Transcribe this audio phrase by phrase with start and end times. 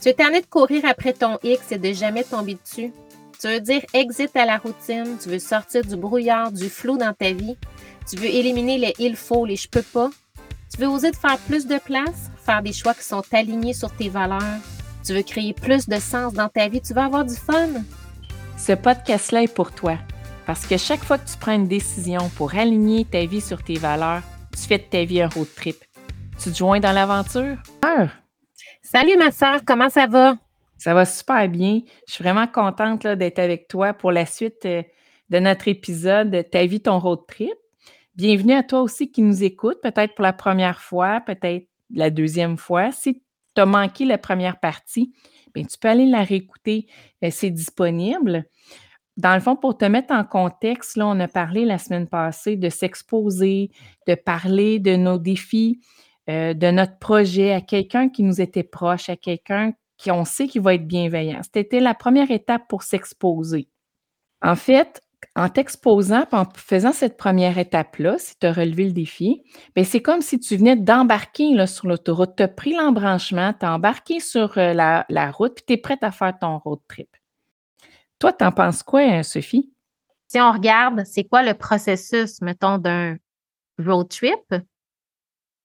[0.00, 2.92] Tu es tanné de courir après ton X et de jamais tomber dessus.
[3.38, 7.12] Tu veux dire exit à la routine, tu veux sortir du brouillard, du flou dans
[7.12, 7.56] ta vie.
[8.08, 10.10] Tu veux éliminer les il faut, les je peux pas.
[10.72, 13.94] Tu veux oser de faire plus de place, faire des choix qui sont alignés sur
[13.94, 14.58] tes valeurs.
[15.04, 17.68] Tu veux créer plus de sens dans ta vie, tu veux avoir du fun.
[18.56, 19.96] Ce podcast-là est pour toi.
[20.46, 23.76] Parce que chaque fois que tu prends une décision pour aligner ta vie sur tes
[23.76, 24.22] valeurs,
[24.52, 25.76] tu fais de ta vie un road trip.
[26.42, 27.56] Tu te joins dans l'aventure?
[28.82, 30.38] Salut ma soeur, comment ça va?
[30.78, 31.80] Ça va super bien.
[32.08, 34.82] Je suis vraiment contente d'être avec toi pour la suite euh,
[35.28, 37.52] de notre épisode Ta vie, ton road trip.
[38.16, 42.56] Bienvenue à toi aussi qui nous écoute, peut-être pour la première fois, peut-être la deuxième
[42.56, 42.90] fois.
[42.90, 43.22] Si
[43.54, 45.12] tu as manqué la première partie,
[45.54, 46.86] bien, tu peux aller la réécouter,
[47.22, 48.46] euh, c'est disponible.
[49.18, 52.56] Dans le fond, pour te mettre en contexte, là, on a parlé la semaine passée
[52.56, 53.70] de s'exposer,
[54.06, 55.80] de parler de nos défis,
[56.30, 60.46] euh, de notre projet à quelqu'un qui nous était proche, à quelqu'un qui on sait
[60.46, 61.40] qu'il va être bienveillant.
[61.52, 63.68] C'était la première étape pour s'exposer.
[64.40, 65.02] En fait,
[65.36, 69.42] en t'exposant, en faisant cette première étape-là, si tu as relevé le défi,
[69.74, 72.36] ben, c'est comme si tu venais d'embarquer sur l'autoroute.
[72.36, 75.76] Tu as pris l'embranchement, tu as embarqué sur euh, la, la route, puis tu es
[75.76, 77.08] prête à faire ton road trip.
[78.18, 79.72] Toi, tu en penses quoi, hein, Sophie?
[80.28, 83.16] Si on regarde, c'est quoi le processus, mettons, d'un
[83.78, 84.54] road trip?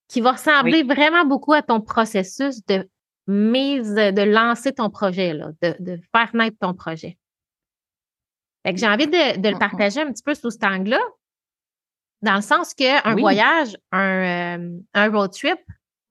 [0.07, 2.87] Qui va ressembler vraiment beaucoup à ton processus de
[3.27, 7.17] mise, de lancer ton projet, là, de, faire naître ton projet.
[8.65, 11.01] j'ai envie de, le partager un petit peu sous cet angle-là,
[12.21, 15.59] dans le sens qu'un voyage, un, euh, un, road trip,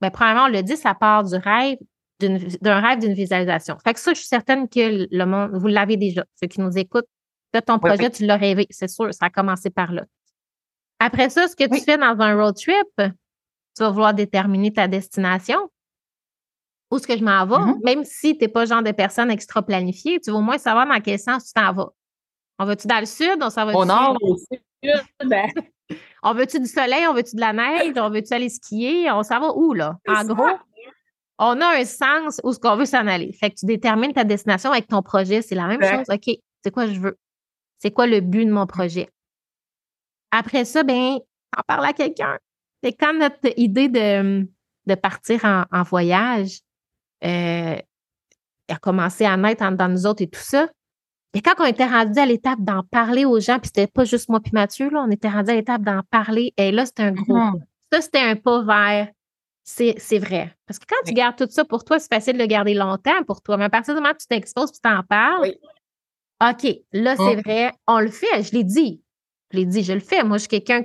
[0.01, 1.79] ben, premièrement, on le dit, ça part du rêve,
[2.21, 3.77] d'un rêve d'une visualisation.
[3.83, 6.25] Fait que ça, je suis certaine que le monde, vous l'avez déjà.
[6.41, 7.09] Ceux qui nous écoutent,
[7.67, 10.05] ton projet, tu l'as rêvé, c'est sûr, ça a commencé par là.
[10.99, 13.13] Après ça, ce que tu fais dans un road trip,
[13.77, 15.71] tu vas vouloir déterminer ta destination.
[16.91, 17.57] Où est-ce que je m'en vais?
[17.57, 17.85] Mm-hmm.
[17.85, 20.59] Même si tu n'es pas le genre de personne extra planifiée, tu vas au moins
[20.59, 21.91] savoir dans quel sens tu t'en vas.
[22.59, 23.39] On va-tu dans le sud?
[23.41, 24.61] On s'en va Au nord, au sud?
[25.25, 25.49] Ben.
[26.23, 27.07] on veut-tu du soleil?
[27.09, 27.95] On veut-tu de la neige?
[27.97, 29.11] On veut-tu aller skier?
[29.11, 29.97] On s'en va où, là?
[30.07, 30.59] En gros,
[31.39, 33.33] on a un sens où ce qu'on veut s'en aller.
[33.33, 35.43] Fait que tu détermines ta destination avec ton projet.
[35.43, 36.07] C'est la même chose.
[36.09, 37.19] OK, c'est quoi je veux?
[37.79, 39.09] C'est quoi le but de mon projet?
[40.31, 41.19] Après ça, ben,
[41.57, 42.39] en parle à quelqu'un.
[42.85, 44.47] C'est quand notre idée de,
[44.87, 46.59] de partir en, voyage
[47.25, 47.79] euh,
[48.69, 50.69] a commencé à naître dans nous autres et tout ça,
[51.33, 54.29] et quand on était rendu à l'étape d'en parler aux gens, puis c'était pas juste
[54.29, 57.13] moi puis Mathieu, là, on était rendu à l'étape d'en parler, et là, c'était un
[57.13, 57.63] gros mm-hmm.
[57.91, 59.09] Ça, c'était un pas vers
[59.65, 60.55] c'est vrai.
[60.67, 63.25] Parce que quand tu gardes tout ça pour toi, c'est facile de le garder longtemps
[63.27, 63.57] pour toi.
[63.57, 65.55] Mais à partir du moment où tu t'exposes, tu t'en parles,
[66.43, 67.41] OK, là, c'est mm.
[67.41, 68.43] vrai, on le fait.
[68.43, 69.01] Je l'ai dit.
[69.53, 70.23] Je l'ai dit, je le fais.
[70.23, 70.83] Moi, je suis quelqu'un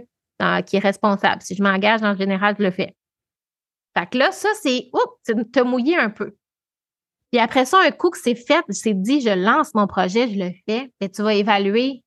[0.65, 1.41] qui est responsable.
[1.41, 2.95] Si je m'engage, en général, je le fais.
[3.97, 6.35] Fait que là, ça, c'est, oups, te mouiller un peu.
[7.31, 10.39] Puis après ça, un coup que c'est fait, c'est dit, je lance mon projet, je
[10.39, 12.03] le fais, et tu vas évaluer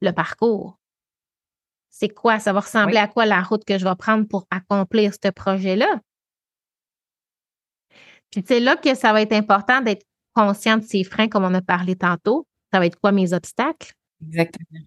[0.00, 0.78] le parcours.
[1.90, 2.38] C'est quoi?
[2.38, 6.00] Ça va ressembler à quoi la route que je vais prendre pour accomplir ce projet-là?
[8.30, 11.52] Puis c'est là que ça va être important d'être conscient de ces freins, comme on
[11.52, 12.46] a parlé tantôt.
[12.72, 13.92] Ça va être quoi mes obstacles?
[14.26, 14.86] Exactement.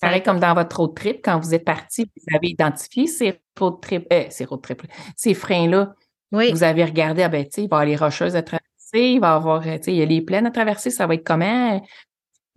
[0.00, 3.80] Pareil comme dans votre road trip, quand vous êtes parti, vous avez identifié ces road
[3.80, 4.82] trip, euh, ces road trip,
[5.16, 5.94] ces freins-là.
[6.30, 6.52] Oui.
[6.52, 8.66] Vous avez regardé, ah ben, tu sais, il va y avoir les rocheuses à traverser,
[8.94, 11.14] il va y avoir, tu sais, il y a les plaines à traverser, ça va
[11.14, 11.82] être comment?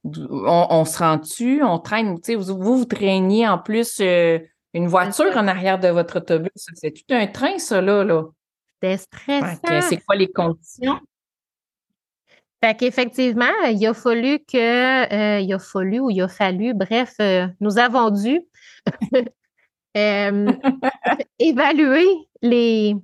[0.04, 4.40] On, se rend dessus, on traîne, tu sais, vous, vous, traîniez en plus euh,
[4.74, 6.52] une voiture en arrière de votre autobus.
[6.56, 8.04] C'est tout un train, ça, là.
[8.04, 8.24] là.
[8.82, 9.82] C'était stressant.
[9.82, 11.00] C'est quoi les conditions?
[12.64, 17.16] Fait qu'effectivement, il a fallu que, euh, il a fallu ou il a fallu, bref,
[17.20, 18.40] euh, nous avons dû
[19.98, 20.46] euh,
[21.40, 22.06] évaluer
[22.44, 22.96] les,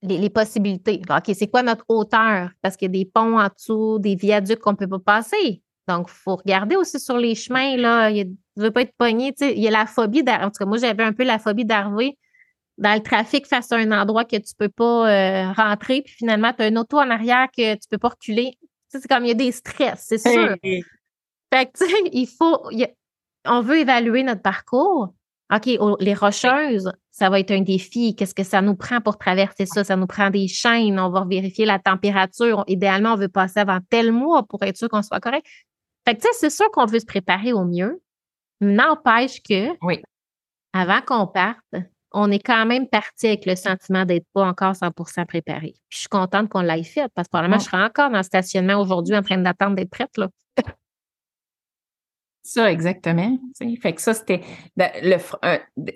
[0.00, 1.02] les, possibilités.
[1.10, 2.50] OK, c'est quoi notre hauteur?
[2.62, 5.62] Parce qu'il y a des ponts en dessous, des viaducs qu'on ne peut pas passer.
[5.86, 8.08] Donc, il faut regarder aussi sur les chemins, là.
[8.08, 9.34] Il ne veut pas être pogné.
[9.40, 10.46] Il y a la phobie d'arriver.
[10.46, 12.16] En tout cas, moi, j'avais un peu la phobie d'arriver
[12.78, 16.14] dans le trafic face à un endroit que tu ne peux pas euh, rentrer, puis
[16.14, 18.58] finalement, tu as une auto en arrière que tu ne peux pas reculer.
[19.00, 20.56] C'est comme il y a des stress, c'est sûr.
[20.62, 22.68] Fait que, tu sais, il faut.
[23.46, 25.14] on veut évaluer notre parcours.
[25.54, 25.66] OK,
[26.00, 28.16] les rocheuses, ça va être un défi.
[28.16, 29.84] Qu'est-ce que ça nous prend pour traverser ça?
[29.84, 30.98] Ça nous prend des chaînes.
[30.98, 32.64] On va vérifier la température.
[32.68, 35.46] Idéalement, on veut passer avant tel mois pour être sûr qu'on soit correct.
[36.06, 38.00] Fait que, tu sais, c'est sûr qu'on veut se préparer au mieux.
[38.62, 40.02] N'empêche que, oui.
[40.72, 41.74] avant qu'on parte,
[42.14, 45.74] on est quand même parti avec le sentiment d'être pas encore 100% préparé.
[45.88, 48.80] je suis contente qu'on l'ait fait parce que probablement, je serai encore dans le stationnement
[48.80, 50.16] aujourd'hui en train d'attendre d'être prête.
[50.16, 50.28] Là.
[52.44, 53.38] Ça, exactement.
[53.80, 54.40] Fait que ça, c'était
[54.76, 55.16] le,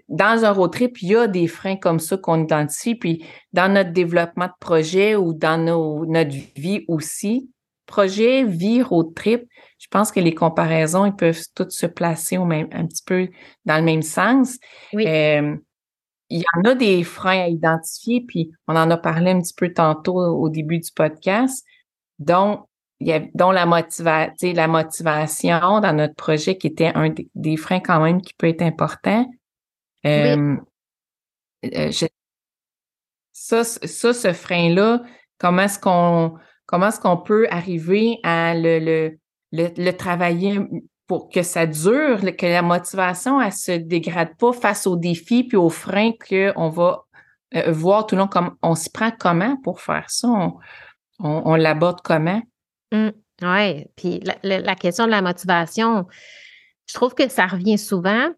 [0.08, 2.94] dans un road trip, il y a des freins comme ça qu'on identifie.
[2.94, 7.50] Puis dans notre développement de projet ou dans nos, notre vie aussi,
[7.86, 9.42] projet, vie, road trip,
[9.78, 13.28] je pense que les comparaisons, ils peuvent toutes se placer au même, un petit peu
[13.64, 14.56] dans le même sens.
[14.94, 15.56] Euh,
[16.28, 19.54] il y en a des freins à identifier, puis on en a parlé un petit
[19.54, 21.64] peu tantôt au début du podcast,
[22.18, 22.66] dont
[23.00, 27.56] il y a, dont la, motiva la motivation dans notre projet qui était un des,
[27.56, 29.30] freins quand même qui peut être important.
[30.06, 30.56] Euh,
[31.64, 31.90] euh,
[33.32, 35.02] ça, ça, ce frein-là,
[35.38, 36.34] comment est-ce qu'on
[36.64, 39.18] comment est-ce qu'on peut arriver à le, le,
[39.52, 40.58] le, travailler
[41.06, 45.56] pour que ça dure, que la motivation, elle se dégrade pas face aux défis puis
[45.56, 47.04] aux freins qu'on va
[47.54, 48.28] euh, voir tout le long.
[48.28, 50.28] Comme, on s'y prend comment pour faire ça?
[51.18, 52.42] On, l'aborde comment?
[52.92, 53.10] Mmh.
[53.42, 56.06] Oui, puis la, question de la motivation,
[56.88, 58.30] je trouve que ça revient souvent.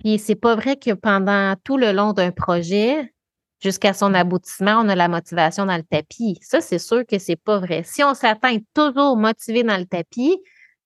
[0.00, 3.12] Puis c'est pas vrai que pendant tout le long d'un projet,
[3.60, 6.38] jusqu'à son aboutissement, on a la motivation dans le tapis.
[6.42, 7.82] Ça, c'est sûr que c'est pas vrai.
[7.84, 10.36] Si on s'attend toujours motivé dans le tapis,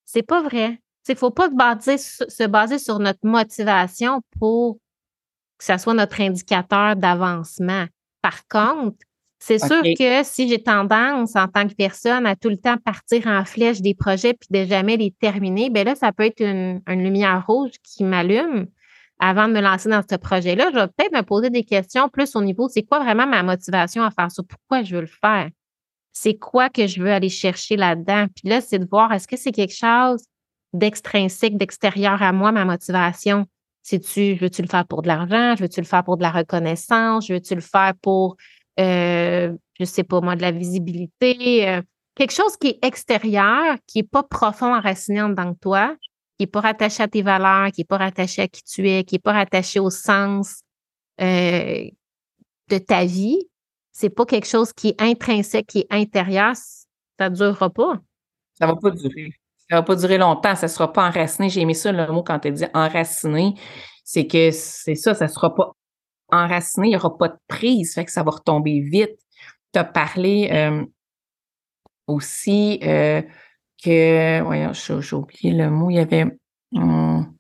[0.05, 0.79] c'est pas vrai.
[1.09, 4.79] Il faut pas se baser sur notre motivation pour
[5.59, 7.87] que ça soit notre indicateur d'avancement.
[8.23, 8.97] Par contre,
[9.39, 13.27] c'est sûr que si j'ai tendance en tant que personne à tout le temps partir
[13.27, 16.83] en flèche des projets puis de jamais les terminer, bien là, ça peut être une,
[16.89, 18.67] lumière rouge qui m'allume
[19.19, 20.71] avant de me lancer dans ce projet-là.
[20.73, 24.03] Je vais peut-être me poser des questions plus au niveau, c'est quoi vraiment ma motivation
[24.03, 24.43] à faire ça?
[24.43, 25.49] Pourquoi je veux le faire?
[26.13, 28.27] C'est quoi que je veux aller chercher là-dedans?
[28.35, 30.23] Puis là, c'est de voir est-ce que c'est quelque chose
[30.73, 33.47] d'extrinsèque, d'extérieur à moi, ma motivation?
[33.83, 35.55] C'est-tu, veux-tu le faire pour de l'argent?
[35.55, 37.31] Veux-tu le faire pour de la reconnaissance?
[37.31, 38.37] Veux-tu le faire pour
[38.79, 41.83] euh, je sais pas moi, de la visibilité, euh,
[42.15, 45.97] quelque chose qui est extérieur, qui est pas profond enraciné dans toi,
[46.39, 49.05] qui est pas rattaché à tes valeurs, qui est pas rattaché à qui tu es,
[49.05, 50.63] qui est pas rattaché au sens
[51.21, 51.85] euh,
[52.69, 53.49] de ta vie,
[53.93, 56.55] c'est pas quelque chose qui est intrinsèque, qui est intérieur,
[57.19, 58.01] ça durera pas.
[58.59, 59.33] Ça va pas durer.
[59.71, 61.49] Ça va pas durer longtemps, ça sera pas enraciné.
[61.49, 63.55] J'ai aimé ça le mot quand tu dis enraciné.
[64.05, 65.73] C'est que c'est ça, ça sera pas
[66.31, 69.19] enraciné, il n'y aura pas de prise, fait que ça va retomber vite.
[69.73, 70.85] Tu as parlé euh,
[72.07, 73.23] aussi euh,
[73.83, 76.27] que, voyons, j'ai oublié le mot, il y avait,
[76.75, 77.35] hum,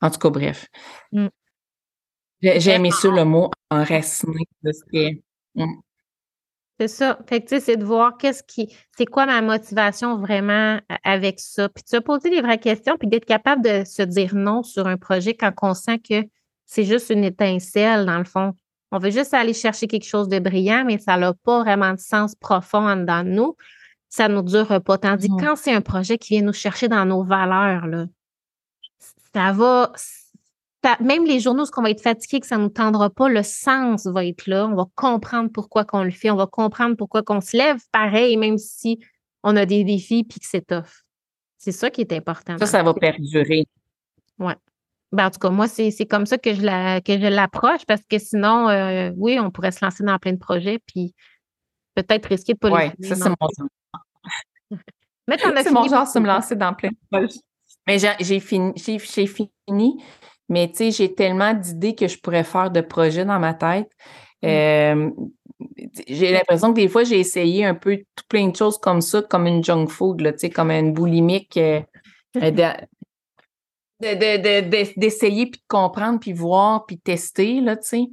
[0.00, 0.68] en tout cas, bref.
[1.12, 1.28] Mm.
[2.42, 4.46] J'ai aimé ça, le mot enraciné.
[5.56, 5.83] Hum.
[6.80, 7.18] C'est ça.
[7.28, 11.68] Fait que, c'est de voir qu'est-ce qui, c'est quoi ma motivation vraiment avec ça.
[11.68, 14.86] Puis tu as posé les vraies questions, puis d'être capable de se dire non sur
[14.86, 16.24] un projet quand on sent que
[16.66, 18.52] c'est juste une étincelle, dans le fond.
[18.90, 21.98] On veut juste aller chercher quelque chose de brillant, mais ça n'a pas vraiment de
[21.98, 23.56] sens profond en dedans de nous.
[24.08, 24.98] Ça ne nous dure pas.
[24.98, 28.06] Tandis que quand c'est un projet qui vient nous chercher dans nos valeurs, là,
[29.34, 29.92] ça va.
[31.00, 33.42] Même les journaux, ce qu'on va être fatigué, que ça ne nous tendra pas, le
[33.42, 34.66] sens va être là.
[34.66, 36.30] On va comprendre pourquoi qu'on le fait.
[36.30, 38.98] On va comprendre pourquoi qu'on se lève pareil, même si
[39.42, 41.04] on a des défis puis que c'est tough.
[41.58, 42.58] C'est ça qui est important.
[42.58, 43.66] Ça, ça va perdurer.
[44.38, 44.54] Ouais.
[45.12, 47.00] Ben, en tout cas, moi, c'est comme ça que je la,
[47.30, 51.14] l'approche parce que sinon, euh, oui, on pourrait se lancer dans plein de projets puis
[51.94, 53.68] peut-être risquer de pas Oui, ça, c'est mon genre.
[55.62, 57.40] c'est mon genre de me lancer dans plein de projets.
[57.86, 60.02] Mais j'ai fini, j'ai fini,
[60.48, 63.88] mais tu sais, j'ai tellement d'idées que je pourrais faire de projets dans ma tête.
[64.42, 64.46] Mm.
[64.46, 65.10] Euh,
[66.08, 69.22] j'ai l'impression que des fois, j'ai essayé un peu tout plein de choses comme ça,
[69.22, 71.56] comme une junk food, là, comme une boulimique.
[71.56, 71.80] Euh,
[74.96, 78.04] d'essayer, puis de comprendre, puis voir, puis tester, là, tu sais.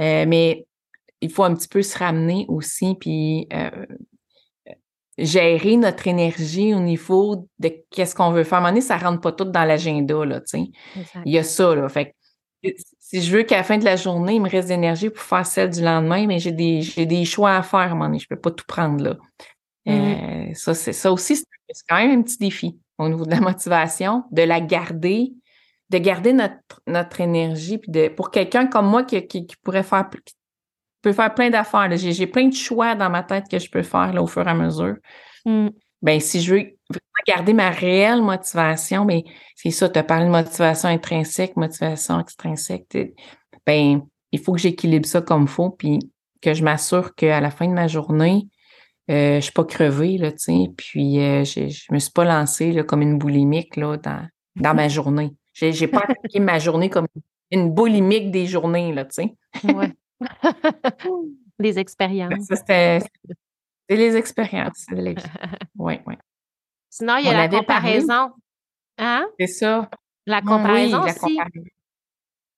[0.00, 0.66] Euh, mais
[1.20, 3.86] il faut un petit peu se ramener aussi, puis euh,
[5.18, 8.54] gérer notre énergie au niveau de qu'est-ce qu'on veut faire.
[8.54, 10.70] À un moment donné, ça ne rentre pas tout dans l'agenda, là, tu sais.
[11.24, 11.88] Il y a ça, là.
[11.88, 12.14] Fait
[12.98, 15.46] si je veux qu'à la fin de la journée, il me reste d'énergie pour faire
[15.46, 18.18] celle du lendemain, mais j'ai des, des choix à faire à un moment donné.
[18.18, 19.16] Je ne peux pas tout prendre, là.
[19.86, 20.50] Mm-hmm.
[20.50, 23.40] Euh, ça, c'est, ça aussi, c'est quand même un petit défi au niveau de la
[23.40, 25.32] motivation, de la garder,
[25.90, 27.78] de garder notre, notre énergie.
[27.78, 30.34] Puis de, pour quelqu'un comme moi qui, qui, pourrait faire, qui
[31.08, 34.12] peut faire plein d'affaires, j'ai, plein de choix dans ma tête que je peux faire
[34.12, 34.96] là, au fur et à mesure.
[35.44, 35.68] Mm.
[36.00, 36.60] Ben, si je veux
[36.90, 41.56] vraiment garder ma réelle motivation, mais ben, c'est ça, tu as parlé de motivation intrinsèque,
[41.56, 42.86] motivation extrinsèque.
[43.66, 45.98] Ben, il faut que j'équilibre ça comme il faut, puis
[46.40, 48.46] que je m'assure qu'à la fin de ma journée,
[49.10, 50.30] euh, je suis pas crevée, là,
[50.76, 54.74] puis euh, je, je me suis pas lancée là, comme une boulimique là, dans, dans
[54.74, 55.30] ma journée.
[55.54, 57.06] J'ai, j'ai pas attaqué ma journée comme
[57.50, 59.34] une boulimique des journées, là, tu sais.
[59.72, 59.92] ouais.
[61.58, 62.30] les expériences.
[62.30, 63.00] Ben, ça, c'était,
[63.88, 64.86] c'est les expériences.
[65.76, 66.14] Oui, oui.
[66.90, 68.32] Sinon, il y a la comparaison.
[68.98, 69.28] Hein?
[69.38, 69.88] C'est ça.
[70.26, 71.38] La comparaison aussi.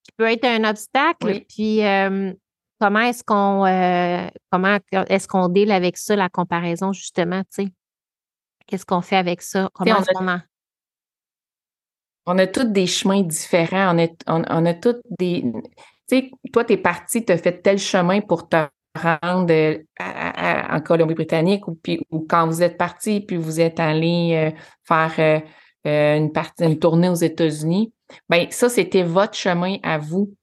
[0.03, 1.45] Qui peut être un obstacle.
[1.49, 2.33] Puis euh,
[2.81, 7.73] comment est-ce qu'on euh, comment est-ce qu'on deal avec ça, la comparaison, justement, tu sais?
[8.67, 9.69] Qu'est-ce qu'on fait avec ça?
[9.75, 10.41] Comment est-ce qu'on en...
[12.27, 13.97] On a tous des chemins différents.
[13.97, 15.45] On a, on, a tous des.
[16.11, 18.57] Tu sais, toi, tu es parti, tu as fait tel chemin pour te
[19.01, 24.53] rendre euh, en Colombie-Britannique ou, puis, ou quand vous êtes parti, puis vous êtes allé
[24.85, 25.45] faire
[25.87, 27.93] euh, une, partie, une tournée aux États-Unis,
[28.29, 30.35] ben ça, c'était votre chemin à vous.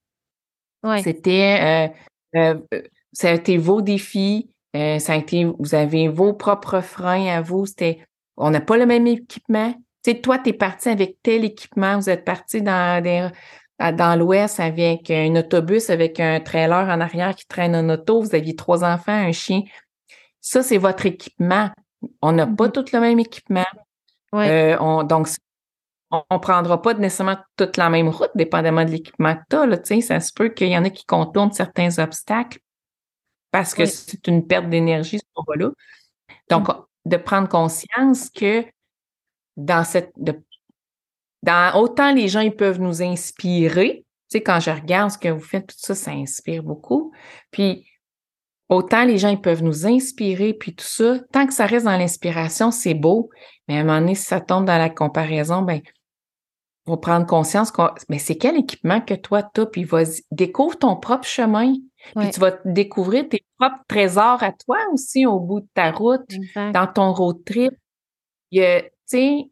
[1.04, 1.92] C'était
[2.36, 2.80] euh, euh,
[3.12, 7.66] ça a été vos défis, ça a été, vous avez vos propres freins à vous.
[7.66, 8.00] C'était
[8.36, 9.74] on n'a pas le même équipement.
[10.04, 13.04] Tu sais, toi, tu es parti avec tel équipement, vous êtes parti dans
[13.80, 18.36] dans l'Ouest avec un autobus, avec un trailer en arrière qui traîne un auto, vous
[18.36, 19.62] aviez trois enfants, un chien.
[20.42, 21.70] Ça, c'est votre équipement.
[22.22, 22.72] On n'a pas mm-hmm.
[22.72, 23.66] tout le même équipement.
[24.34, 25.28] Euh, on, donc,
[26.12, 30.02] on ne prendra pas nécessairement toute la même route, dépendamment de l'équipement que tu as.
[30.02, 32.60] ça se peut qu'il y en a qui contournent certains obstacles
[33.52, 35.70] parce que c'est une perte d'énergie, ce là
[36.50, 36.84] Donc, mmh.
[37.06, 38.66] de prendre conscience que
[39.56, 40.12] dans cette.
[41.48, 44.06] Dans, autant les gens ils peuvent nous inspirer.
[44.30, 47.14] Tu sais, quand je regarde ce que vous faites, tout ça, ça inspire beaucoup.
[47.50, 47.88] Puis,
[48.68, 51.98] autant les gens ils peuvent nous inspirer, puis tout ça, tant que ça reste dans
[51.98, 53.30] l'inspiration, c'est beau.
[53.68, 55.82] Mais à un moment donné, si ça tombe dans la comparaison, ben,
[56.86, 60.78] faut prendre conscience que mais c'est quel équipement que toi tu as, puis vas-y, découvre
[60.78, 61.74] ton propre chemin.
[62.16, 66.28] Puis tu vas découvrir tes propres trésors à toi aussi au bout de ta route,
[66.56, 67.72] dans ton road trip.
[68.52, 68.60] Tu
[69.06, 69.50] sais,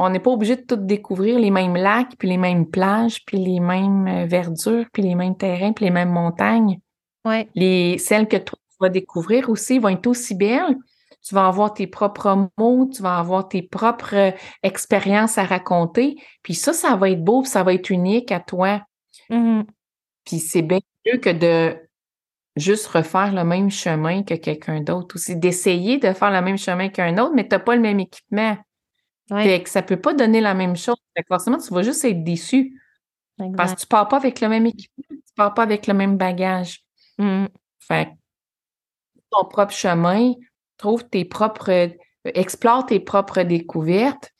[0.00, 3.38] on n'est pas obligé de tout découvrir les mêmes lacs, puis les mêmes plages, puis
[3.38, 6.80] les mêmes euh, verdures, puis les mêmes terrains, puis les mêmes montagnes.
[7.24, 7.48] Ouais.
[7.54, 10.76] Les, celles que toi, tu vas découvrir aussi vont être aussi belles,
[11.22, 14.30] tu vas avoir tes propres mots, tu vas avoir tes propres euh,
[14.62, 16.16] expériences à raconter.
[16.42, 18.82] Puis ça, ça va être beau, ça va être unique à toi.
[19.28, 19.62] Mmh
[20.24, 21.76] puis c'est bien mieux que de
[22.56, 26.88] juste refaire le même chemin que quelqu'un d'autre aussi, d'essayer de faire le même chemin
[26.88, 28.56] qu'un autre, mais tu n'as pas le même équipement.
[29.30, 30.96] Fait que ça ne peut pas donner la même chose.
[31.28, 32.80] forcément, tu vas juste être déçu.
[33.56, 35.86] Parce que tu ne pars pas avec le même équipement, tu ne pars pas avec
[35.86, 36.84] le même bagage.
[37.18, 37.46] Mmh.
[37.78, 38.10] Fait
[39.30, 40.32] ton propre chemin,
[40.76, 41.92] trouve tes propres,
[42.24, 44.32] explore tes propres découvertes.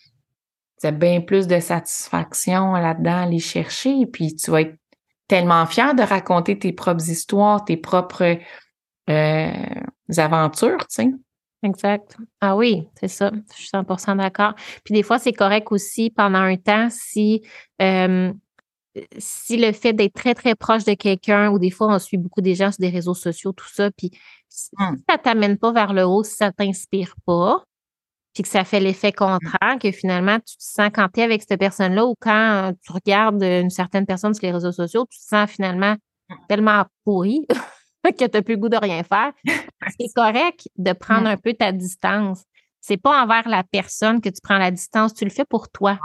[0.81, 4.07] Tu as bien plus de satisfaction là-dedans à aller chercher.
[4.07, 4.77] Puis tu vas être
[5.29, 8.39] tellement fier de raconter tes propres histoires, tes propres
[9.09, 9.53] euh,
[10.17, 11.11] aventures, tu sais.
[11.63, 12.17] Exact.
[12.41, 13.31] Ah oui, c'est ça.
[13.55, 14.55] Je suis 100% d'accord.
[14.85, 17.43] Puis des fois, c'est correct aussi pendant un temps si,
[17.83, 18.33] euh,
[19.19, 22.41] si le fait d'être très, très proche de quelqu'un, ou des fois, on suit beaucoup
[22.41, 24.11] des gens sur des réseaux sociaux, tout ça, puis
[24.49, 24.97] si mmh.
[25.09, 27.63] ça ne t'amène pas vers le haut, si ça ne t'inspire pas,
[28.33, 31.43] puis que ça fait l'effet contraire, que finalement, tu te sens quand tu es avec
[31.43, 35.25] cette personne-là ou quand tu regardes une certaine personne sur les réseaux sociaux, tu te
[35.25, 35.97] sens finalement
[36.29, 36.35] mmh.
[36.49, 37.47] tellement pourri
[38.19, 39.33] que tu n'as plus le goût de rien faire.
[39.99, 42.45] C'est correct de prendre un peu ta distance.
[42.81, 45.99] C'est pas envers la personne que tu prends la distance, tu le fais pour toi.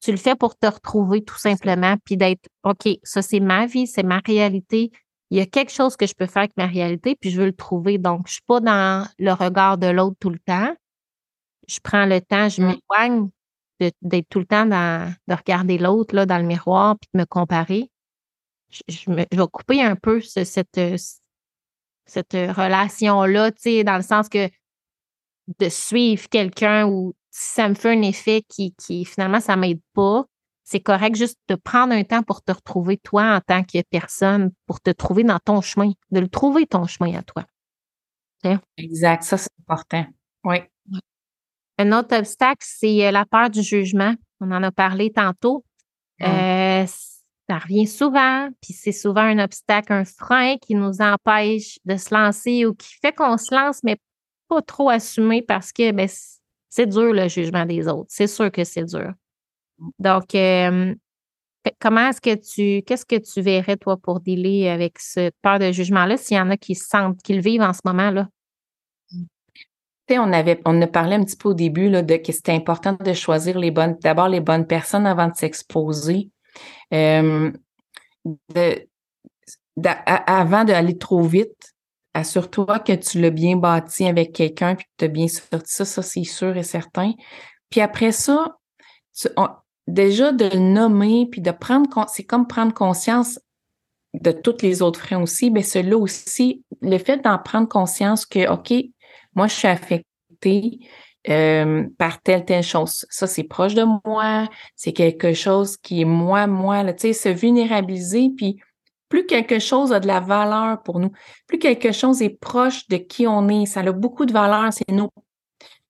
[0.00, 3.88] Tu le fais pour te retrouver tout simplement, puis d'être OK, ça c'est ma vie,
[3.88, 4.92] c'est ma réalité,
[5.30, 7.46] il y a quelque chose que je peux faire avec ma réalité, puis je veux
[7.46, 7.98] le trouver.
[7.98, 10.74] Donc, je ne suis pas dans le regard de l'autre tout le temps.
[11.68, 12.66] Je prends le temps, je mmh.
[12.66, 13.28] m'éloigne
[14.00, 17.26] d'être tout le temps dans, de regarder l'autre là, dans le miroir puis de me
[17.26, 17.90] comparer.
[18.70, 20.80] Je, vais couper un peu cette,
[22.06, 24.48] cette relation-là, tu sais, dans le sens que
[25.58, 29.80] de suivre quelqu'un ou ça me fait un effet qui, qui finalement, ça ne m'aide
[29.94, 30.26] pas,
[30.64, 34.50] c'est correct juste de prendre un temps pour te retrouver toi en tant que personne,
[34.66, 37.44] pour te trouver dans ton chemin, de le trouver ton chemin à toi.
[38.76, 40.06] Exact, ça c'est important.
[40.44, 40.58] Oui.
[41.78, 44.14] Un autre obstacle, c'est euh, la peur du jugement.
[44.40, 45.64] On en a parlé tantôt.
[46.22, 46.84] Euh,
[47.48, 52.14] ça revient souvent, puis c'est souvent un obstacle, un frein qui nous empêche de se
[52.14, 53.96] lancer ou qui fait qu'on se lance, mais
[54.48, 56.08] pas trop assumé parce que ben,
[56.68, 58.08] c'est dur le jugement des autres.
[58.10, 59.12] C'est sûr que c'est dur.
[59.98, 60.26] Donc,
[61.80, 65.72] comment est-ce que tu, qu'est-ce que tu verrais, toi, pour dealer avec cette peur de
[65.72, 68.28] jugement-là, s'il y en a qui sentent, qui le vivent en ce moment-là?
[70.10, 72.94] on avait, on a parlé un petit peu au début là, de que c'était important
[72.98, 76.30] de choisir les bonnes, d'abord les bonnes personnes avant de s'exposer.
[80.26, 81.74] Avant d'aller trop vite,
[82.14, 85.84] assure-toi que tu l'as bien bâti avec quelqu'un puis que tu as bien sorti ça,
[85.84, 87.12] ça c'est sûr et certain.
[87.70, 88.56] Puis après ça,
[89.86, 93.38] déjà de le nommer, puis de prendre, c'est comme prendre conscience
[94.14, 98.50] de toutes les autres freins aussi, mais celui-là aussi, le fait d'en prendre conscience que,
[98.50, 98.72] OK,
[99.34, 100.78] moi, je suis affectée,
[101.28, 103.06] euh, par telle, telle chose.
[103.10, 107.28] Ça, c'est proche de moi, c'est quelque chose qui est moi, moi, tu sais, se
[107.28, 108.58] vulnérabiliser, puis
[109.08, 111.10] plus quelque chose a de la valeur pour nous,
[111.46, 114.90] plus quelque chose est proche de qui on est, ça a beaucoup de valeur, c'est
[114.92, 115.10] nos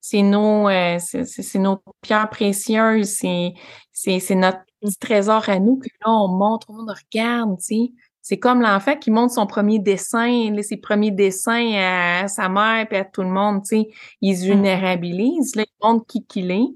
[0.00, 3.52] c'est nos, euh, c'est nos pierres précieuses, c'est,
[3.92, 7.92] c'est, notre petit trésor à nous que là, on montre, on regarde, tu sais.
[8.28, 12.97] C'est comme l'enfant qui montre son premier dessin, ses premiers dessins à, sa mère et
[12.97, 13.88] à tout le monde, tu sais.
[14.20, 14.49] Il se mmh.
[14.49, 16.68] vulnérabilise, là, il montre qui qu'il est.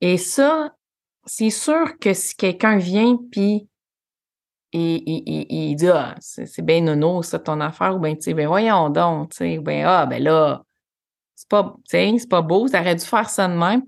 [0.00, 0.74] Et ça,
[1.26, 3.68] c'est sûr que si quelqu'un vient puis
[4.72, 8.88] il, dit ah, c'est bien nono, ça, ton affaire, ou bien, tu sais, ben voyons
[8.88, 10.64] donc, tu sais, ben ah, ben là,
[11.34, 13.82] c'est pas, c'est pas beau, ça aurait dû faire ça de même.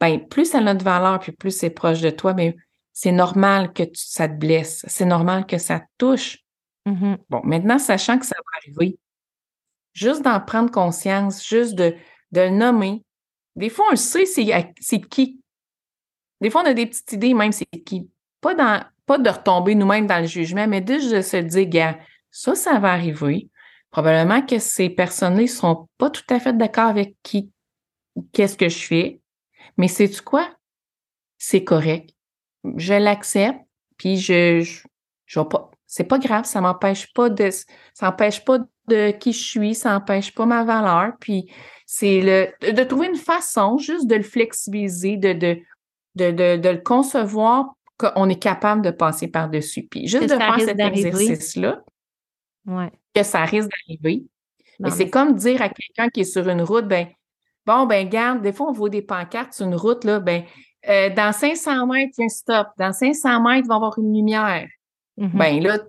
[0.00, 2.56] Ben, plus ça a de valeur, puis plus c'est proche de toi, mais
[2.92, 4.84] c'est normal que ça te blesse.
[4.88, 6.38] C'est normal que ça te touche.
[6.84, 8.98] Mmh bon, maintenant, sachant que ça va arriver,
[9.92, 11.94] juste d'en prendre conscience, juste de,
[12.32, 13.04] de le nommer.
[13.56, 15.40] Des fois, on le sait, c'est qui.
[16.40, 18.10] Des fois, on a des petites idées, même c'est qui.
[18.40, 21.98] Pas, dans, pas de retomber nous-mêmes dans le jugement, mais juste de se dire, gars,
[22.30, 23.48] ça, ça va arriver.
[23.90, 27.52] Probablement que ces personnes-là ne seront pas tout à fait d'accord avec qui,
[28.32, 29.20] qu'est-ce que je fais.
[29.76, 30.50] Mais c'est quoi?
[31.38, 32.10] C'est correct
[32.76, 33.60] je l'accepte,
[33.96, 34.82] puis je, je,
[35.26, 35.70] je pas.
[35.86, 37.50] C'est pas grave, ça m'empêche pas de.
[37.94, 41.12] Ça empêche pas de qui je suis, ça n'empêche pas ma valeur.
[41.20, 41.50] Puis
[41.86, 45.60] c'est le de trouver une façon juste de le flexibiliser, de, de,
[46.14, 49.86] de, de, le concevoir qu'on est capable de passer par-dessus.
[49.90, 51.82] Puis juste de faire cet exercice-là,
[53.14, 54.24] que ça risque d'arriver.
[54.80, 57.08] Mais c'est comme dire à quelqu'un qui est sur une route, ben
[57.66, 60.44] bon, ben garde, des fois on voit des pancartes sur une route, là, ben
[60.88, 62.68] euh, dans 500 mètres, il y a un stop.
[62.78, 64.68] Dans 500 mètres, il va y avoir une lumière.
[65.18, 65.36] Mm-hmm.
[65.36, 65.86] Ben là, tu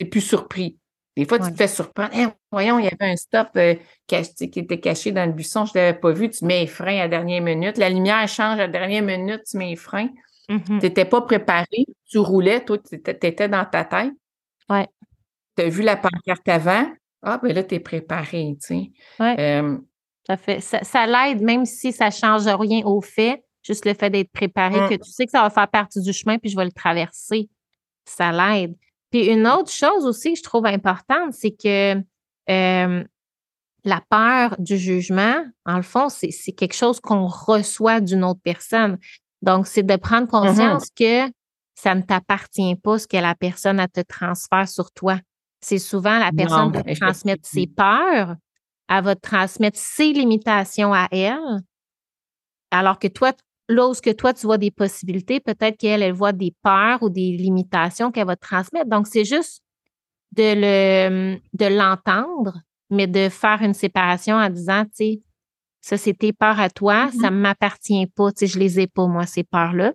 [0.00, 0.78] n'es plus surpris.
[1.16, 2.10] Des fois, tu te fais surprendre.
[2.52, 3.74] voyons, il y avait un stop euh,
[4.06, 6.28] qui était caché dans le buisson, je ne l'avais pas vu.
[6.28, 7.78] Tu mets les freins à la dernière minute.
[7.78, 10.10] La lumière change à la dernière minute, tu mets les freins.
[10.50, 10.66] Mm-hmm.
[10.66, 11.86] Tu n'étais pas préparé.
[12.04, 14.12] Tu roulais, toi, tu étais dans ta tête.
[14.68, 14.86] Ouais.
[15.56, 16.86] Tu as vu la pancarte avant.
[17.22, 19.36] Ah, ben là, tu es préparé, tu sais.
[19.38, 19.78] Euh,
[20.26, 20.60] ça fait.
[20.60, 24.30] Ça, ça l'aide, même si ça ne change rien au fait Juste le fait d'être
[24.30, 24.88] préparé, mmh.
[24.90, 27.48] que tu sais que ça va faire partie du chemin, puis je vais le traverser,
[28.04, 28.76] ça l'aide.
[29.10, 32.00] Puis une autre chose aussi que je trouve importante, c'est que
[32.48, 38.98] la peur du jugement, en le fond, c'est quelque chose qu'on reçoit d'une autre personne.
[39.42, 41.30] Donc, c'est de prendre mmh conscience que
[41.74, 45.18] ça ne t'appartient pas ce que la personne a te transfère sur toi.
[45.60, 48.34] C'est souvent la personne qui va transmettre ses peurs,
[48.88, 51.60] elle va te transmettre ses limitations à elle,
[52.70, 53.32] alors que toi,
[53.68, 57.32] là où toi, tu vois des possibilités, peut-être qu'elle, elle voit des peurs ou des
[57.32, 58.88] limitations qu'elle va te transmettre.
[58.88, 59.62] Donc, c'est juste
[60.32, 65.22] de le de l'entendre, mais de faire une séparation en disant, tu sais,
[65.80, 67.20] ça, c'est tes peurs à toi, mm-hmm.
[67.20, 69.92] ça ne m'appartient pas, tu sais, je les ai pas, moi, ces peurs-là.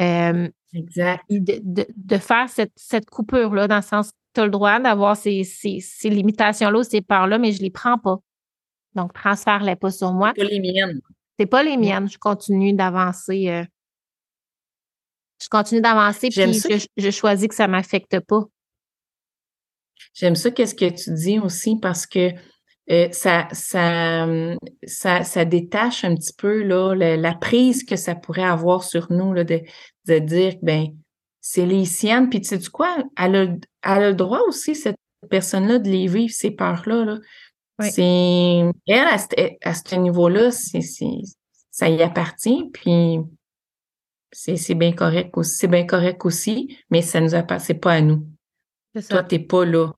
[0.00, 1.24] Euh, exact.
[1.30, 5.44] De, de, faire cette, cette coupure-là, dans le sens, tu as le droit d'avoir ces,
[5.44, 8.18] ces, ces limitations-là, ces peurs-là, mais je ne les prends pas.
[8.94, 10.32] Donc, transfère-les pas sur moi.
[10.34, 11.00] Pas les miennes.
[11.40, 12.06] C'est pas les miennes.
[12.06, 13.48] Je continue d'avancer.
[13.48, 13.64] Euh,
[15.42, 18.42] je continue d'avancer, puis je, je, choisis que ça ne m'affecte pas.
[20.12, 22.30] J'aime ça, qu'est-ce que tu dis aussi, parce que
[22.90, 24.26] euh, ça, ça,
[25.24, 29.42] ça, détache un petit peu là, la, prise que ça pourrait avoir sur nous, là,
[29.42, 29.62] de,
[30.08, 30.88] de dire, ben
[31.40, 32.28] c'est les siennes.
[32.28, 34.96] Puis tu sais quoi, elle a, elle a le droit aussi, cette
[35.30, 37.06] personne-là, de les vivre, ces peurs-là.
[37.06, 37.18] Là.
[37.80, 39.08] C'est elle,
[39.62, 40.80] à, ce niveau-là, c'est,
[41.70, 43.18] ça y appartient, puis
[44.32, 45.56] c'est, bien correct aussi.
[45.56, 48.26] C'est bien correct aussi, mais ça nous appartient pas à nous.
[49.08, 49.92] Toi, tu n'es pas là.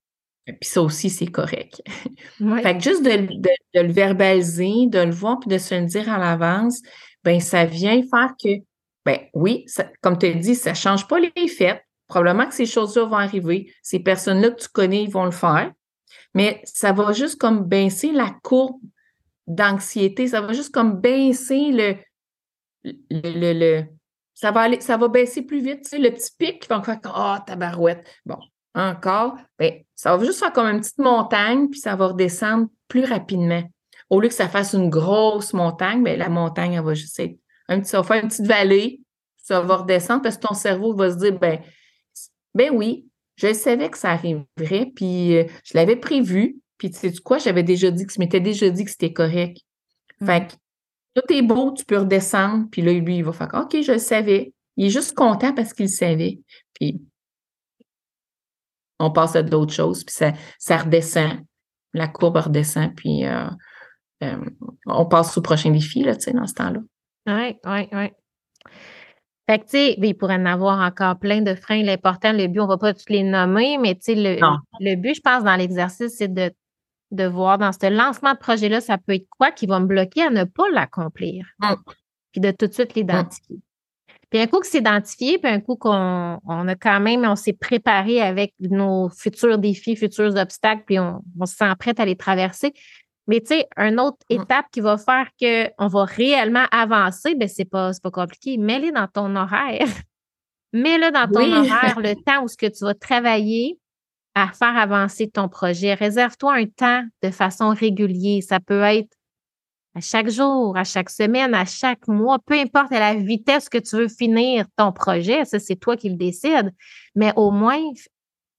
[0.46, 1.82] Puis ça aussi, c'est correct.
[2.38, 3.28] Fait que juste de,
[3.74, 6.80] le verbaliser, de le voir, puis de se le dire à l'avance,
[7.22, 8.48] ben ça vient faire que,
[9.04, 9.66] ben oui,
[10.00, 11.80] comme tu as dit, ça ne change pas les faits.
[12.08, 13.72] Probablement que ces choses-là vont arriver.
[13.82, 15.72] Ces personnes-là que tu connais, ils vont le faire
[16.34, 18.80] mais ça va juste comme baisser la courbe
[19.46, 21.96] d'anxiété, ça va juste comme baisser le,
[23.10, 23.84] le, le,
[24.34, 26.82] ça va aller, ça va baisser plus vite, tu sais, le petit pic qui va
[26.82, 28.04] faire ah, oh, tabarouette.
[28.26, 28.38] Bon,
[28.74, 33.04] encore, ben, ça va juste faire comme une petite montagne, puis ça va redescendre plus
[33.04, 33.62] rapidement.
[34.10, 37.36] Au lieu que ça fasse une grosse montagne, ben, la montagne, elle va juste être
[37.68, 39.00] un petit, ça va faire une petite vallée,
[39.36, 41.60] ça va redescendre parce que ton cerveau va se dire, ben,
[42.54, 46.58] ben oui, je savais que ça arriverait, puis euh, je l'avais prévu.
[46.78, 49.58] Puis tu sais quoi, j'avais déjà dit que je m'étais déjà dit que c'était correct.
[50.24, 50.46] Fait mmh.
[50.48, 50.54] que
[51.14, 52.66] tout est beau, tu peux redescendre.
[52.70, 54.52] Puis là, lui, il va faire OK, je le savais.
[54.76, 56.40] Il est juste content parce qu'il savait.
[56.74, 57.00] Puis
[58.98, 61.40] on passe à d'autres choses, puis ça, ça redescend.
[61.94, 63.48] La courbe redescend, puis euh,
[64.86, 66.80] on passe au prochain défi, là, tu sais, dans ce temps-là.
[67.26, 68.10] Oui, oui, oui.
[69.52, 71.82] Fait que, tu sais, il pourrait en avoir encore plein de freins.
[71.82, 74.40] L'important, le but, on ne va pas tous les nommer, mais tu sais, le,
[74.80, 76.50] le, but, je pense, dans l'exercice, c'est de,
[77.10, 80.22] de voir dans ce lancement de projet-là, ça peut être quoi qui va me bloquer
[80.22, 81.44] à ne pas l'accomplir.
[81.60, 81.74] Mm.
[82.32, 83.58] Puis de tout de suite l'identifier.
[84.30, 87.36] Puis un coup que c'est identifié, puis un coup qu'on on a quand même, on
[87.36, 92.06] s'est préparé avec nos futurs défis, futurs obstacles, puis on, on se sent prêt à
[92.06, 92.72] les traverser,
[93.26, 94.34] mais tu sais, une autre mmh.
[94.34, 98.56] étape qui va faire qu'on va réellement avancer, ben c'est pas, pas compliqué.
[98.58, 99.86] Mets-le dans ton horaire.
[100.72, 103.78] Mets-le dans ton horaire, le temps où ce que tu vas travailler
[104.34, 105.94] à faire avancer ton projet.
[105.94, 108.42] Réserve-toi un temps de façon régulière.
[108.42, 109.14] Ça peut être
[109.94, 113.78] à chaque jour, à chaque semaine, à chaque mois, peu importe à la vitesse que
[113.78, 116.72] tu veux finir ton projet, ça c'est toi qui le décides,
[117.14, 117.78] mais au moins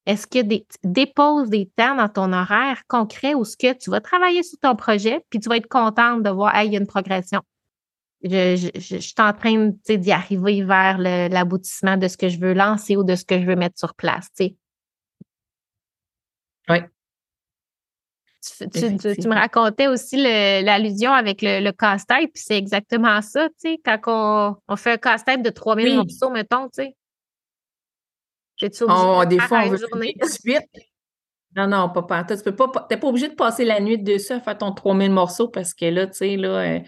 [0.05, 4.01] est-ce que des, déposes des temps dans ton horaire concret où ce que tu vas
[4.01, 6.87] travailler sur ton projet, puis tu vas être contente de voir, il y a une
[6.87, 7.41] progression?
[8.23, 13.03] Je, suis en train d'y arriver vers l'aboutissement de ce que je veux lancer ou
[13.03, 14.29] de ce que je veux mettre sur place.
[16.69, 16.79] Oui.
[18.41, 24.57] Tu, me racontais aussi l'allusion avec le, casse-tête, puis c'est exactement ça, tu sais, quand
[24.67, 25.95] on, fait un casse-tête de 3000 oui.
[25.95, 26.95] morceaux, mettons, tu sais.
[28.87, 30.15] Oh, des fois, on veut journée?
[30.23, 30.69] suite.
[31.55, 32.23] Non, non, pas.
[32.23, 35.47] Tu n'es pas, pas obligé de passer la nuit dessus à faire ton 3000 morceaux
[35.47, 36.79] parce que là, tu sais, là, euh,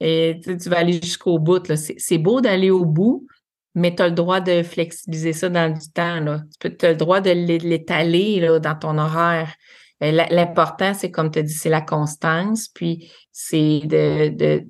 [0.00, 1.62] et, tu vas aller jusqu'au bout.
[1.76, 3.26] C'est beau d'aller au bout,
[3.74, 6.18] mais tu as le droit de flexibiliser ça dans du temps.
[6.20, 6.40] Là.
[6.60, 9.54] Tu as le droit de l'étaler dans ton horaire.
[10.02, 12.68] Euh, l'important, c'est comme tu as dit, c'est la constance.
[12.68, 14.66] Puis c'est de, de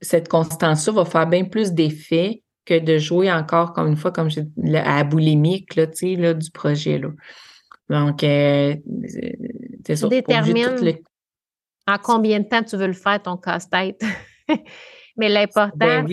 [0.00, 4.30] cette constance-là va faire bien plus d'effet que de jouer encore, comme une fois, comme
[4.30, 4.40] je,
[4.74, 6.98] à la boulimique là, là, du projet.
[6.98, 7.08] Là.
[7.88, 8.76] Donc, euh,
[9.84, 10.08] c'est ça.
[10.08, 10.76] Détermine
[11.86, 14.00] en combien de temps tu veux le faire, ton casse-tête.
[15.16, 16.06] Mais l'important, ben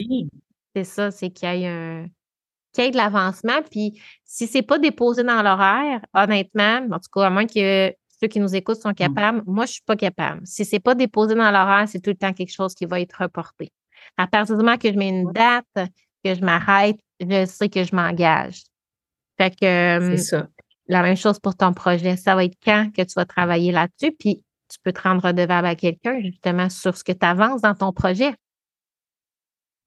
[0.76, 2.08] c'est ça, c'est qu'il y ait un
[2.74, 3.62] qu'il y ait de l'avancement.
[3.70, 8.28] Puis si c'est pas déposé dans l'horaire, honnêtement, en tout cas, à moins que ceux
[8.28, 8.96] qui nous écoutent sont mmh.
[8.96, 10.42] capables, moi, je suis pas capable.
[10.46, 13.22] Si c'est pas déposé dans l'horaire, c'est tout le temps quelque chose qui va être
[13.22, 13.72] reporté.
[14.18, 15.90] À partir du moment que je mets une date,
[16.24, 18.64] que je m'arrête, je sais que je m'engage.
[19.38, 20.48] Fait que ça.
[20.88, 22.18] la même chose pour ton projet.
[22.18, 25.68] Ça va être quand que tu vas travailler là-dessus, puis tu peux te rendre redevable
[25.68, 28.34] à quelqu'un justement sur ce que tu avances dans ton projet.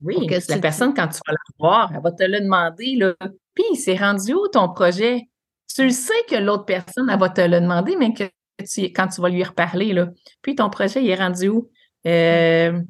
[0.02, 3.14] Oui, que la personne, quand tu vas la voir, elle va te le demander, là.
[3.54, 5.28] Puis, c'est rendu où ton projet?
[5.74, 8.24] Tu le sais que l'autre personne, elle va te le demander, mais que
[8.64, 10.08] tu, quand tu vas lui reparler, là.
[10.40, 11.70] Puis, ton projet, il est rendu où?
[12.06, 12.80] Euh,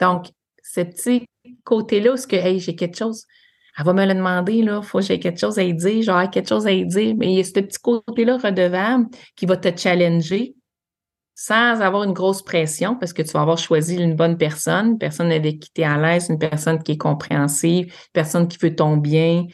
[0.00, 0.30] donc,
[0.72, 1.26] ce petit
[1.64, 3.24] côté-là, est-ce que, hey, j'ai quelque chose,
[3.78, 6.28] elle va me le demander, là, faut que j'ai quelque chose à y dire, genre
[6.30, 9.56] quelque chose à y dire, mais il y a ce petit côté-là redevable qui va
[9.56, 10.54] te challenger
[11.34, 14.98] sans avoir une grosse pression parce que tu vas avoir choisi une bonne personne, une
[14.98, 18.58] personne avec qui tu es à l'aise, une personne qui est compréhensive, une personne qui
[18.60, 19.46] veut ton bien,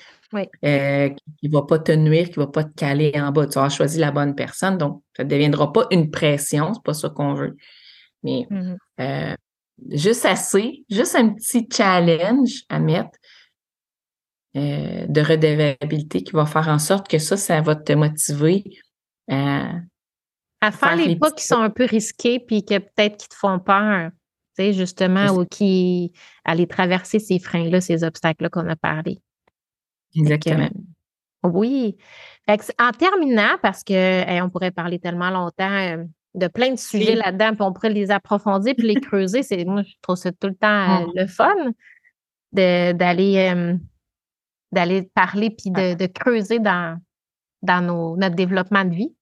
[0.64, 3.46] euh, qui ne va pas te nuire, qui ne va pas te caler en bas.
[3.46, 6.94] Tu auras choisi la bonne personne, donc ça ne deviendra pas une pression, c'est pas
[6.94, 7.54] ça qu'on veut.
[8.22, 9.34] Mais mmh euh,
[9.90, 13.18] juste assez, juste un petit challenge à mettre
[14.56, 18.62] euh, de redevabilité qui va faire en sorte que ça, ça va te motiver
[19.28, 19.72] à,
[20.60, 23.58] à faire, les pas qui sont un peu risqués puis que peut-être qui te font
[23.58, 24.10] peur,
[24.56, 26.12] tu sais, justement, ou qui
[26.44, 29.20] aller traverser ces freins-là, ces obstacles-là qu'on a parlé.
[30.14, 30.70] Exactement.
[31.42, 31.96] oui.
[32.78, 36.04] en terminant, parce que on pourrait parler tellement longtemps, euh,
[36.34, 39.42] de plein de sujets là-dedans, puis on pourrait les approfondir puis les creuser.
[39.42, 41.54] C'est, moi, je trouve ça tout le temps euh, le fun
[42.52, 43.74] d'aller euh,
[44.72, 47.00] d'aller parler puis de, creuser dans,
[47.62, 49.14] dans nos, notre développement de vie.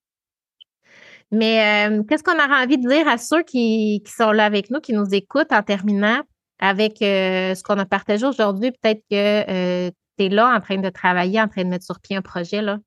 [1.31, 4.79] Mais euh, qu'est-ce qu'on aurait envie de dire à ceux qui, sont là avec nous,
[4.79, 6.21] qui nous écoutent en terminant
[6.59, 8.71] avec ce qu'on a partagé aujourd'hui?
[8.71, 12.15] Peut-être que tu es là en train de travailler, en train de mettre sur pied
[12.15, 12.61] un projet.
[12.61, 12.77] Là.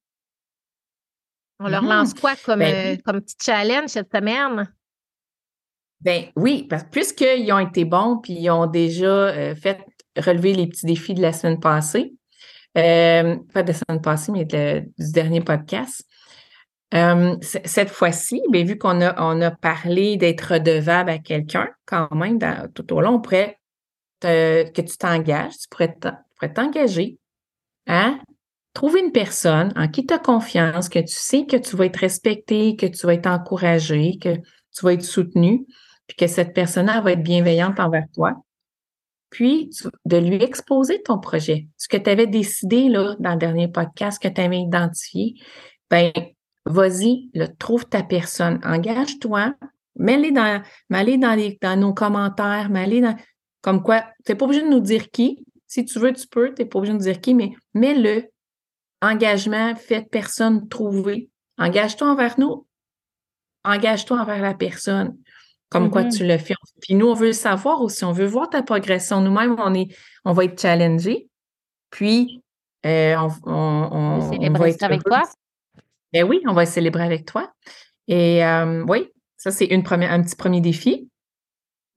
[1.59, 4.73] On leur lance mmh quoi comme, ben euh, comme petit challenge cette semaine?
[6.01, 9.85] Ben oui, parce que puisqu'ils ont été bons puis ils ont déjà euh, fait
[10.16, 12.12] relever les petits défis de la semaine passée,
[12.77, 16.07] euh, pas de la semaine passée, mais du dernier podcast.
[16.92, 22.38] cette fois-ci, ben, vu qu'on a, on a parlé d'être redevable à quelqu'un, quand même,
[22.75, 23.59] tout au long, on pourrait
[24.21, 27.19] que tu t'engages, tu pourrais t'engager
[27.87, 28.14] à
[28.77, 31.97] trouver une personne en qui tu as confiance, que tu sais que tu vas être
[31.97, 35.65] respecté, que tu vas être encouragé, que tu vas être soutenu,
[36.07, 38.35] puis que cette personne-là va être bienveillante envers toi.
[39.31, 39.71] Puis,
[40.05, 41.69] de lui exposer ton projet.
[41.79, 45.37] Ce que tu avais décidé là, dans le dernier podcast, que tu avais identifié,
[45.91, 46.12] ben
[46.67, 48.61] vas-y, trouve ta personne.
[48.62, 49.55] Engage-toi
[49.99, 53.17] Mets-les dans, dans, les, dans nos commentaires, mets-les dans.
[53.62, 55.47] Comme quoi, tu n'es pas obligé de nous dire qui.
[55.67, 58.29] Si tu veux, tu peux, tu n'es pas obligé de nous dire qui, mais mets-le.
[59.07, 61.31] Engagement, fait personne trouver.
[61.59, 62.66] Engage-toi envers nous.
[63.64, 65.16] Engage-toi envers la personne.
[65.69, 66.16] Comme quoi Mm-hmm.
[66.16, 66.55] tu le fais.
[66.81, 68.05] Puis nous, on veut le savoir aussi.
[68.05, 69.21] On veut voir ta progression.
[69.21, 69.88] Nous-mêmes, on, est,
[70.25, 71.29] on va être challengés.
[71.90, 72.42] Puis,
[72.85, 73.53] euh, on, on,
[73.92, 75.21] on, on célébrer va être avec heureux.
[75.23, 75.23] toi.
[76.12, 77.53] Ben oui, on va célébrer avec toi.
[78.07, 81.09] Et euh, oui, ça, c'est une première, un petit premier défi.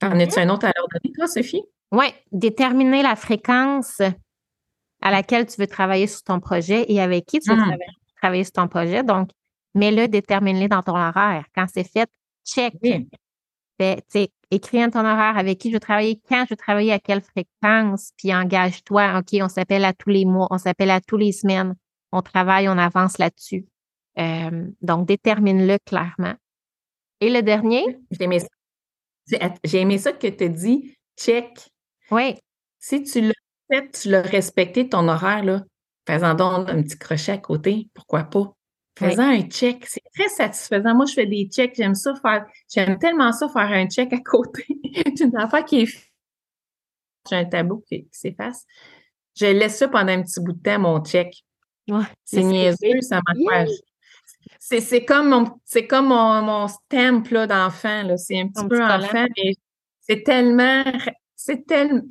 [0.02, 0.22] En Mhm.
[0.22, 1.62] as-tu un autre à leur donner, toi, Sophie?
[1.92, 4.02] Oui, déterminer la fréquence
[5.02, 7.76] à laquelle tu veux travailler sur ton projet et avec qui tu veux Hmm.
[8.22, 9.04] travailler, sur ton projet.
[9.04, 9.30] Donc,
[9.76, 11.46] mets-le, détermine-le dans ton horaire.
[11.56, 12.10] Quand c'est fait,
[12.46, 12.74] check.
[12.84, 13.08] Oui.
[14.52, 17.22] Écris dans ton horaire avec qui je veux travailler, quand je veux travailler, à quelle
[17.22, 19.20] fréquence, puis engage-toi.
[19.20, 21.76] OK, on s'appelle à tous les mois, on s'appelle à tous les semaines.
[22.12, 23.68] On travaille, on avance là-dessus.
[24.18, 26.34] Euh, donc, détermine-le clairement.
[27.22, 28.48] Et le dernier, J'ai aimé ça.
[29.28, 31.70] J'ai- J'ai aimé ça que tu as dit check.
[32.12, 32.36] oui,
[32.80, 33.34] Si tu l'as
[33.72, 35.64] fait, tu l'as respecté ton horaire, là,
[36.08, 38.54] fais-en donc un petit crochet à côté, pourquoi pas?
[39.00, 39.86] Fais-en un check.
[39.88, 40.94] C'est très satisfaisant.
[40.94, 41.74] Moi, je fais des checks.
[41.76, 42.46] J'aime ça faire.
[42.70, 44.66] J'aime tellement ça faire un check à côté.
[45.18, 46.10] J'ai une affaire qui est.
[47.30, 48.66] J'ai un tableau qui, qui s'efface.
[49.36, 51.34] Je laisse ça pendant un petit bout de temps, mon check.
[51.88, 53.70] Ouais, C'est niaiseux, ça m'encourage.
[54.60, 58.04] C'est, c'est comme mon, c'est comme mon, mon stamp là, d'enfant.
[58.04, 58.18] Là.
[58.18, 59.54] C'est un petit peu petit enfant, mais
[60.02, 60.84] c'est tellement.
[61.36, 62.02] C'est tellement.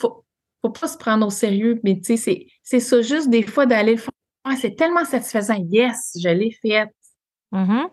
[0.00, 0.24] Faut,
[0.62, 3.66] faut pas se prendre au sérieux, mais tu sais, c'est, c'est ça, juste des fois
[3.66, 4.10] d'aller le faire.
[4.44, 5.56] Ah, c'est tellement satisfaisant.
[5.70, 6.86] Yes, je l'ai fait.
[7.52, 7.88] Mhm.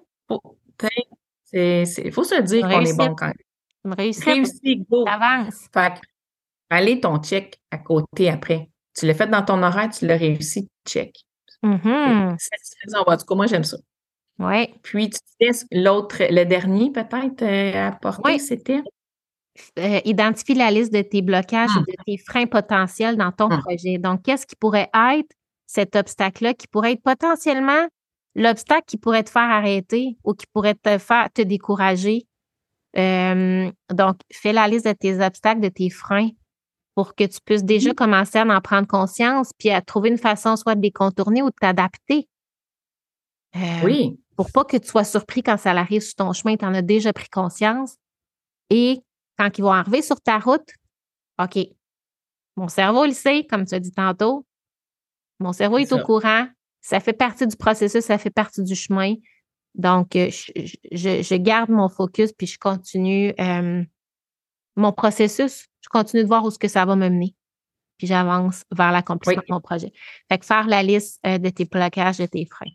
[1.45, 3.93] C'est, c'est, faut se dire qu'on est bon quand même.
[3.93, 5.06] réussite, Réussi, go.
[5.06, 5.67] t'avances.
[5.73, 5.93] Fait
[6.69, 8.69] allez ton check à côté après.
[8.97, 11.15] Tu l'as fait dans ton horaire, tu l'as réussi, check.
[11.63, 12.36] Mhm.
[12.38, 13.03] Satisfaisant.
[13.08, 13.77] En tout cas, moi, j'aime ça.
[14.39, 14.67] Oui.
[14.84, 18.39] Puis, tu laisses l'autre, le dernier peut-être euh, à apporter, Oui.
[18.39, 18.82] c'était?
[19.80, 21.84] Euh, identifie la liste de tes blocages Hmm.
[21.88, 23.62] et de tes freins potentiels dans ton Hmm.
[23.62, 23.98] projet.
[23.98, 25.30] Donc, qu'est-ce qui pourrait être
[25.67, 27.88] cet obstacle-là, qui pourrait être potentiellement
[28.36, 32.28] l'obstacle qui pourrait te faire arrêter ou qui pourrait te faire te décourager?
[32.98, 36.30] Euh, donc, fais la liste de tes obstacles, de tes freins
[36.96, 40.56] pour que tu puisses déjà commencer à en prendre conscience puis à trouver une façon
[40.56, 42.28] soit de les contourner ou de t'adapter.
[43.56, 44.20] Euh, Oui.
[44.36, 46.82] pour pas que tu sois surpris quand ça arrive sur ton chemin, tu en as
[46.82, 47.96] déjà pris conscience.
[48.70, 49.02] Et
[49.38, 50.67] quand ils vont arriver sur ta route,
[51.39, 51.58] OK,
[52.56, 54.45] mon cerveau il sait, comme tu as dit tantôt,
[55.39, 56.47] mon cerveau est, au courant,
[56.82, 59.13] ça fait partie du processus, ça fait partie du chemin.
[59.76, 60.52] Donc, euh, je,
[60.91, 63.84] je- je garde mon focus puis je continue euh,
[64.76, 65.67] mon processus.
[65.82, 67.36] Je continue de voir où ce que ça va me mener.
[68.00, 69.47] Puis j'avance vers l'accomplissement Oui.
[69.50, 69.91] de mon projet.
[70.30, 72.71] Fait que faire la liste euh, de tes blocages, de tes freins.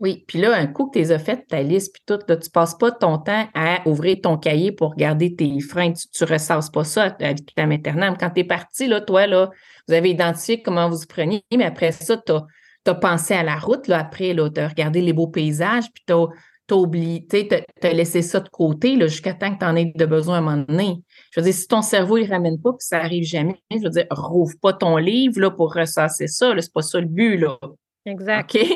[0.00, 0.24] Oui.
[0.26, 2.50] Puis là, un coup que tu les as faites, ta liste, puis tout, là, tu
[2.50, 5.92] passes pas ton temps à ouvrir ton cahier pour regarder tes freins.
[5.92, 8.16] Tu ne ressasses pas ça à vitam aeternam.
[8.18, 9.50] Quand tu es parti, là, toi, là,
[9.86, 13.86] vous avez identifié comment vous preniez, mais après ça, tu as, pensé à la route,
[13.86, 17.46] là, après, tu as regardé les beaux paysages, puis tu as, oublié, tu
[17.82, 20.38] as, laissé ça de côté là, jusqu'à temps que tu en aies de besoin à
[20.38, 20.96] un moment donné.
[21.30, 23.90] Je veux dire, si ton cerveau ne ramène pas, puis ça arrive jamais, je veux
[23.90, 26.50] dire, rouvre pas ton livre là, pour ressasser ça.
[26.50, 27.36] Ce n'est pas ça le but.
[27.36, 27.58] Là.
[28.06, 28.54] Exact.
[28.54, 28.66] OK?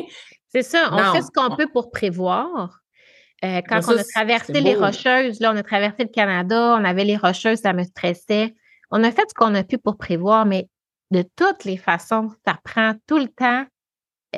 [0.49, 1.13] C'est ça, on Non.
[1.15, 2.81] fait ce qu'on peut pour prévoir.
[3.45, 4.75] Euh, quand ça, on a traversé les.
[4.75, 8.55] Rocheuses, là, on a traversé le Canada, on avait les Rocheuses, ça me stressait.
[8.91, 10.69] On a fait ce qu'on a pu pour prévoir, mais
[11.11, 13.65] de toutes les façons, ça prend tout le temps.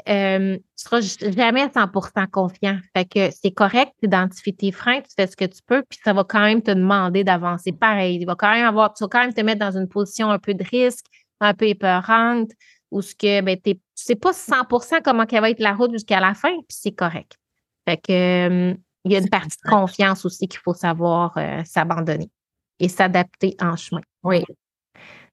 [0.09, 2.79] Euh, tu seras j- jamais à 100% confiant.
[2.97, 6.13] Fait que c'est correct d'identifier tes freins, tu fais ce que tu peux, puis ça
[6.13, 7.73] va quand même te demander d'avancer.
[7.73, 10.31] Pareil, il va quand même avoir, tu vas quand même te mettre dans une position
[10.31, 11.07] un peu de risque,
[11.41, 12.51] un peu épeurante,
[12.91, 16.21] où ce que ben, tu sais pas 100% comment qu'elle va être la route jusqu'à
[16.21, 17.37] la fin, puis c'est correct.
[17.89, 18.13] Fait que
[18.71, 18.75] euh,
[19.05, 22.31] il y a une partie de confiance aussi qu'il faut savoir euh, s'abandonner
[22.79, 24.03] et s'adapter en chemin.
[24.23, 24.45] Oui.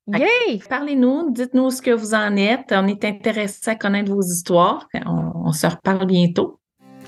[0.07, 0.61] Yay!
[0.69, 2.71] Parlez-nous, dites-nous ce que vous en êtes.
[2.71, 4.87] On est intéressé à connaître vos histoires.
[5.05, 6.59] On, on se reparle bientôt.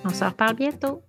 [0.03, 1.01] On se reparle bientôt.